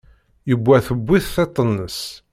[0.49, 1.99] Yuba tewwi-t tiṭ-nnes.